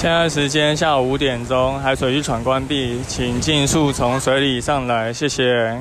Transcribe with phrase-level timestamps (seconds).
[0.00, 5.78] 现在时间下午五点钟，海水浴场关闭，请尽速从水里上来，谢谢。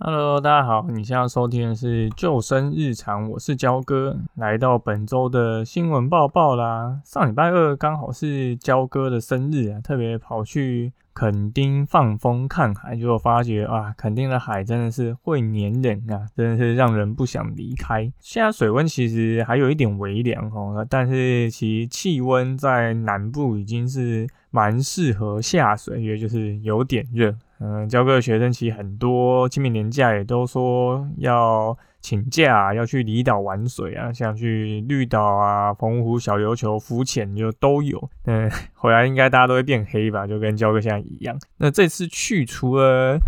[0.00, 6.98] Hello，大家好，你现在收听的是救生日常，我是焦哥，来到本周的新闻报报啦。
[7.04, 10.92] 上礼拜二刚好是焦哥的生日啊，特别跑去。
[11.18, 18.08] 垦丁放风看海，就发觉啊，垦丁的海真的是会黏人啊，真的是让人不想离开。
[18.20, 27.34] 现在水温其实还有一点微凉哦，但是其气温在南部已经是蛮适合下水，也就是有点热。
[27.58, 31.76] 嗯，教课的学生其实很多，清明年假也都说要。
[32.00, 38.08] 请假要去离岛玩水啊，像去绿岛啊、澎湖小琉球浮潜就都有。
[38.24, 41.36] 嗯， 回来应该大家都会变黑吧，就跟焦哥现在一样。
[41.58, 43.18] 那这次去除了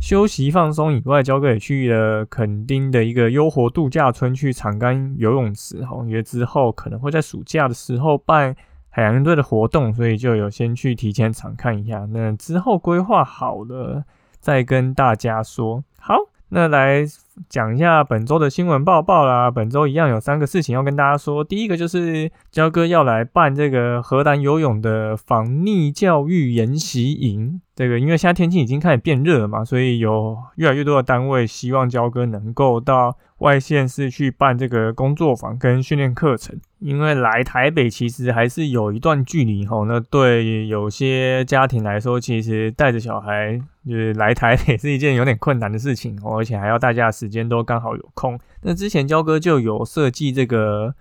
[0.00, 5.84] 休息放松以外，焦哥也去了垦丁的一个优活度假村，去长干游泳池。
[5.84, 8.54] 哈，因为之后可能会在暑假的时候办
[8.90, 12.06] 海洋队的活动，所以就有先去提前场看一下。
[12.10, 14.04] 那之后规划好了
[14.38, 15.82] 再跟大家说。
[15.98, 16.27] 好。
[16.50, 17.04] 那来
[17.48, 19.50] 讲一下本周的新闻报报啦。
[19.50, 21.44] 本周一样有三个事情要跟大家说。
[21.44, 27.60] 第一个就是焦哥要来办这个荷兰游泳的防溺教育研习营。
[27.76, 36.58] 这个因为现在天气已经开始变热了嘛，所以有越来越多的单位希望焦哥能够到外县市去办这个工作坊跟训练课程。
[36.78, 48.38] 因为来台北其实还是有一段距离吼，那对有些家庭来说，其实带着小孩就是来台北是一件有点困难的事情，而且还要大家的时间都刚好有空。
[48.62, 50.94] 那之前焦哥就有设计这个。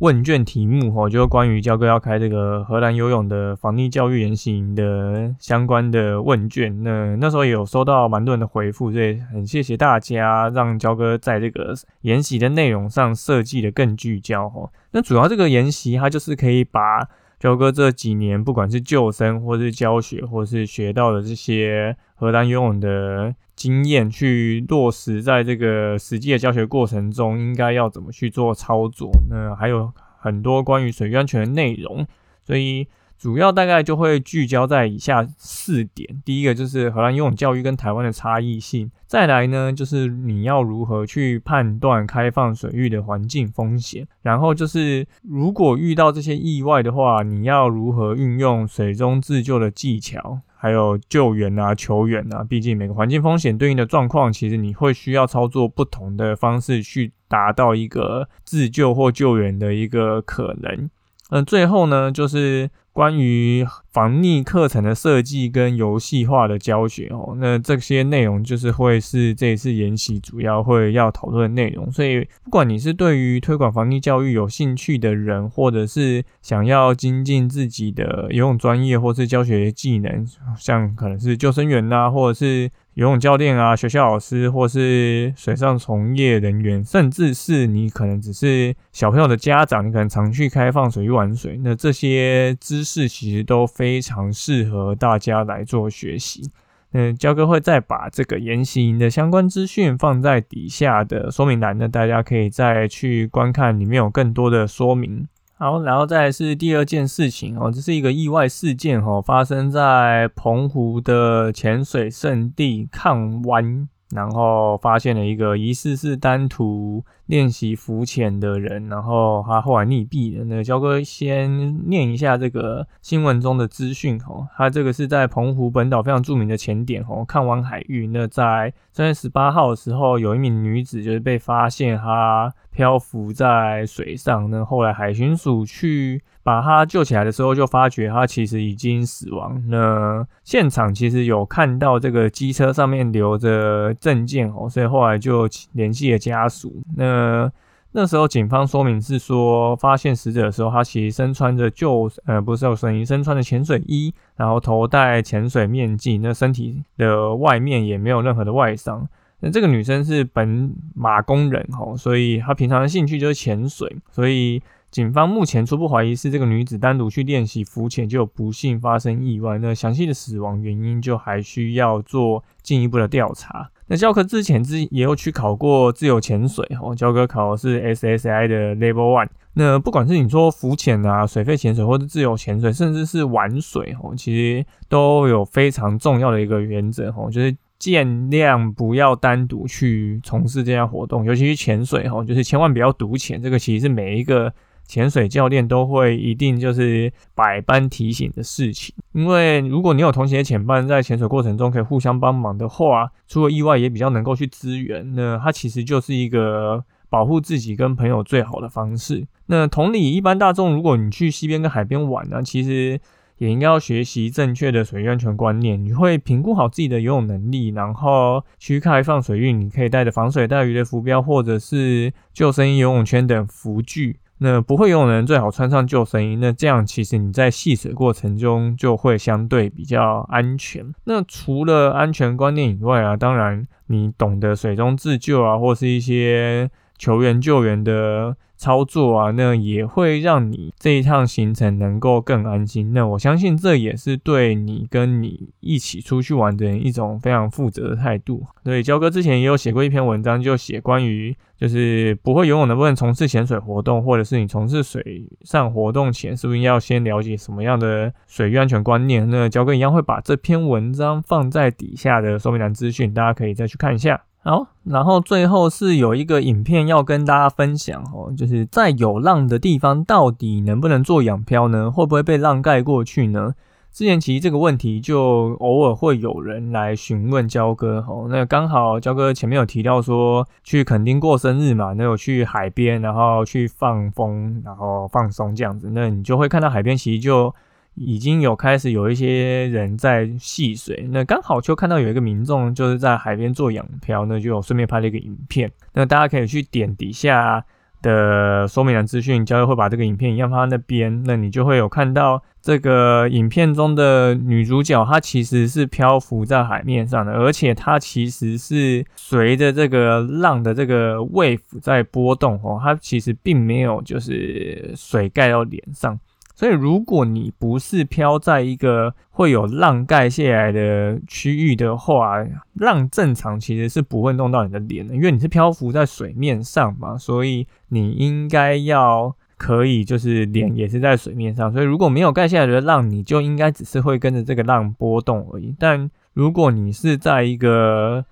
[0.00, 14.72] 问卷题目哈，就关于教哥要开这个荷兰游泳的防溺教育研习营的相关的问卷，那那时候也有收到蛮多人的回复，所以很谢谢大家，让教哥在这个研习的内容上设计的更聚焦哦。
[14.92, 17.06] 那主要这个研习，它就是可以把
[17.40, 23.34] 彪哥这几年不管是救生或是教学，或是学到的这些荷兰游泳的。
[23.56, 29.10] 经验去落实在这个实际的教学过程中，应该要怎么去做操作？
[29.28, 32.06] 那还有很多关于水域安全的内容，
[32.42, 32.88] 所以
[33.20, 50.40] 主要大概就会聚焦在以下四点：第一个就是荷兰游泳教育跟台湾的差异性；再来呢，就是你要如何去判断开放水域的环境风险；然后就是如果遇到这些意外的话，你要如何运用水中自救的技巧。
[50.62, 60.90] 还有救援啊，求援啊，毕竟每个环境风险对应的状况，其实你会需要操作不同的方式去达到一个自救或救援的一个可能。
[61.30, 71.90] 嗯，最后呢，就是关于防溺课程的设计跟游戏化的教学哦，那这些内容就是会是这一次研习主要会要讨论的内容。
[71.90, 80.24] 所以，不管你是对于推广防溺教育有兴趣的人，或者是想要精进自己的游泳专业或是教学技能，
[80.56, 82.70] 像可能是救生员呐，或者是。
[82.94, 96.50] 游泳教练啊，学校老师，或是水上从业人员，甚至是你可能只是小朋友的家长，你可能常去开放水域玩水，那这些知识其实都非常适合大家来做学习。
[96.92, 105.26] 嗯，焦哥会再把这个研习营的相关资讯放在底下的说明栏，那大家可以再去观看，里面有更多的说明。
[105.56, 113.88] 好，然后再是第二件事情哦，这是一个意外事件哦，发生在澎湖的潜水圣地抗湾。
[114.10, 120.44] 然后发现了一个疑似是单图练习浮潜的人，然后他后来溺毙了。
[120.44, 128.08] 那焦哥先念一下这个新闻中的资讯哦，他这个是在澎湖本岛非常著名的潜点哦，看湾海域。
[128.08, 136.22] 那在三月十八号的时候，有一名女子就是被发现她漂浮在水上，那后来海巡署去。
[136.42, 139.62] 把他救起来的时候，就发觉他其实已经死亡。
[139.68, 146.82] 那现场其实有看到这个机车上面留着证件哦，所以后来就联系了家属。
[146.96, 147.52] 那
[147.92, 159.06] 那时候警方说明是说，发现死者的时候，他其实身穿着救呃不是救生衣，身穿着潜水衣，然后头戴潜水面镜，那身体的外面也没有任何的外伤。
[159.40, 164.62] 那这个女生是本马工人哦，所以她平常的兴趣就是潜水，所以。
[164.90, 169.56] 警方目前初步怀疑是这个女子单独去练习浮潜，就不幸发生意外。
[169.58, 173.70] 那详细的死亡原因就还需要做进一步的调查。
[173.86, 179.28] 那教科之前之也有去考过自由潜水，哦，教科考的是 SSI 的 Level One。
[179.54, 193.42] 那不管是你说浮潜啊、水肺潜水，或者自由潜水，甚至是玩水，哦，其实都有非常重要的一个原则，哦，就是尽量不要单独去从事这项活动，尤其是潜水，哈，就是千万不要独潜。
[193.42, 194.52] 这个其实是每一个。
[194.86, 209.24] 潜水教练都会一定就是百般提醒的事情，因为如果你有同学潜伴在潜水过程中可以互相帮忙的话，出了意外也比较能够去支援，那它其实就是一个保护自己跟朋友最好的方式。
[209.46, 213.00] 那同理，一般大众如果你去溪边跟海边玩呢，其实
[213.40, 224.20] 也应该要学习正确的水域安全观念，你会评估好自己的游泳能力，然后去开放水域，你可以带着防水带鱼的浮标或者是救生衣、游泳圈等浮具。
[224.42, 230.92] 那不会游泳的人最好穿上救生衣，那这样其实你在戏水过程中就会相对比较安全。
[231.04, 238.36] 那除了安全观念以外啊，当然你懂得水中自救啊，或是一些球员救援的。
[238.60, 242.92] 操作啊，那也会让你这一趟行程能够更安心。
[242.92, 248.44] 那我相信这也是对你跟你一起出去玩的人一种非常负责的态度。
[248.62, 259.26] 所以焦哥之前也有写过一篇文章，就写关于就是不会游泳能不能从事潜水活动，或者是你从事水上活动前是不是要先了解什么样的水域安全观念？
[259.30, 264.20] 那焦哥一样会把这篇文章放在底下的说明栏资讯，大家可以再去看一下。
[264.42, 271.90] 好，然后最后是有一个影片要跟大家分享哦，就是在有浪的地方，到底能不能做仰漂呢？
[271.90, 273.54] 会不会被浪盖过去呢？
[273.92, 287.54] 之前其实这个问题就偶尔会有人来询问焦哥哦，那刚好焦哥前面有提到说去垦丁过生日嘛，那有去海边，然后去放风，然后放松这样子，那你就会看到海边其实就。
[287.94, 295.70] 已经有开始有一些人在戏水，那刚好就看到有一个民众就是在海边做仰漂，那就顺便拍了一个影片。
[295.92, 297.64] 那大家可以去点底下
[298.00, 316.18] 的说明栏资讯，教练会把这个影片一样放在那边，那你就会有看到这个影片中的女主角，她其实是漂浮在海面上的，而且她其实是随着这个浪的这个 wave 在波动哦，她其实并没有就是水盖到脸上。
[316.54, 322.44] 所以，如果你不是漂在一个会有浪盖下来的区域的话，
[322.74, 327.16] 浪正常其实是不会弄到你的脸的，因为你是漂浮在水面上嘛。
[327.16, 331.72] 所以你应该要可以，就是脸也是在水面上。
[331.72, 335.74] 所以如果没有盖下来的浪，你就应该只是会跟着这个浪波动而已。
[335.78, 338.26] 但如果你是在一个，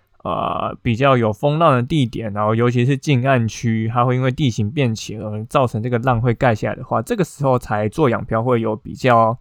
[0.83, 9.37] 比较有风浪的地点，然后尤其是近岸区，它会因为地形变浅而造成这个浪会盖下来的话，这个时候才做仰漂会有比较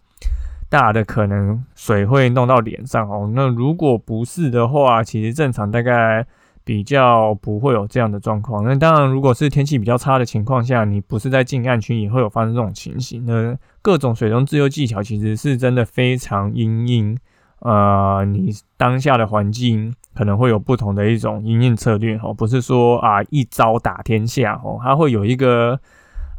[0.68, 3.30] 大的可能水会弄到脸上哦。
[3.34, 6.26] 那如果不是的话，其实正常大概
[6.64, 8.62] 比较不会有这样的状况。
[8.62, 13.24] 那当然，如果是天气比较差的情况下，你不是在近岸区也会有发生这种情形。
[13.24, 17.16] 那各种水中自由技巧其实是真的非常阴影。
[17.60, 25.80] 呃，你当下的环境可能会有不同的一种应应策略哦，不是说啊一招打天下哦，它会有一个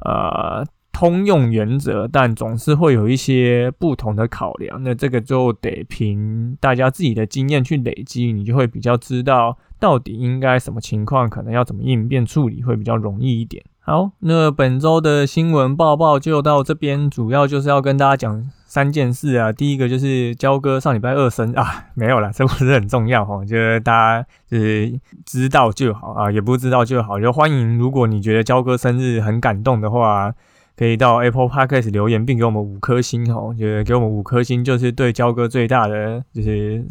[0.05, 4.83] 呃通用原则，但总是会有一些不同的考量。
[4.83, 13.63] 那这个就得凭大家自己的经验去累积，你就会比较知道到底应该什么情况，可能要怎么应变处理会比较容易一点。
[13.79, 19.51] 好，那本周的新闻报报就到这边，主要就是要跟大家讲三件事啊。
[19.51, 27.19] 第一个就是焦哥上礼拜二生啊，没有了，这不是很重要哈，就是大家就是知道就好啊，也不知道就好。
[27.19, 30.33] 就欢迎，如果你觉得焦哥生日很感动的话，
[30.77, 36.85] 可以到 Apple Podcast 留言并给我们五颗星哦，就是给我们五颗星，就是对焦哥最大的就是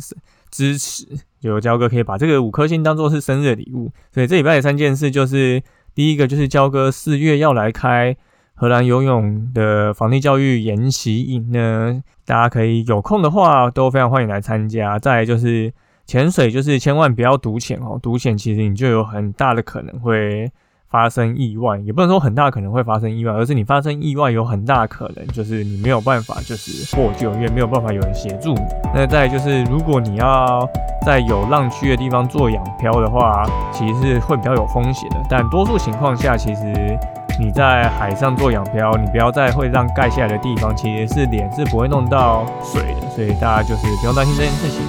[0.51, 1.07] 支持。
[1.41, 3.91] 就焦哥可以把这个五颗星当做是生日礼物。
[4.13, 5.63] 所以这礼拜的三件事就是。
[5.95, 8.17] 第一个就是焦哥四月要来开
[8.59, 14.99] 荷兰游泳的防地教育研习营呢，大家可以有空的话都非常欢迎来参加。
[14.99, 15.73] 再就是
[16.07, 20.51] 潜水，就是千万不要独潜哦，独潜其实你就有很大的可能会。
[20.91, 28.61] 发生意外，也不能说很大可能会发生意外，而是你发生意外有很大可能就是你没有办法就是获救，因为没有办法有人协助你。
[28.95, 30.67] 那再就是，如果你要
[31.05, 35.17] 在有浪区的地方做仰漂的话，其实是会比较有风险的。
[35.29, 36.99] 但多数情况下，其实
[37.39, 44.81] 你在海上做仰漂，你不要在会让盖下来的地方，其实是脸是不会弄到水的，所以大家就是不用担心这件事情。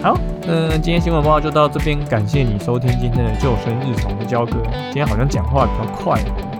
[0.00, 4.52] 好，嗯，今天新闻报告就到这边，感谢你收听今天的救生日常的交割。
[4.84, 6.18] 今天好像讲话比较快。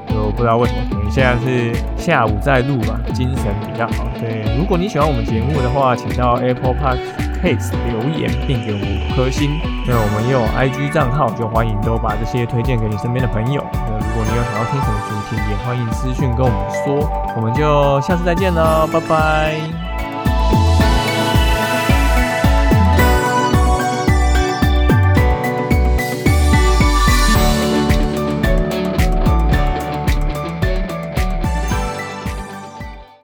[0.09, 4.07] 就不知道为什么，可能现在是下午在录吧，精神比较好。
[4.19, 6.73] 对，如果你喜欢我们节目的话，请到 Apple
[7.43, 9.51] 留言并给五颗星。
[9.87, 13.65] 那我们也有 IG 账号，就欢迎都把这些推荐给你身边的朋友。
[13.73, 17.09] 那如果你有想要听什么主题，也欢迎私讯跟我们说。
[17.37, 19.86] 我们就下次再见了，拜拜。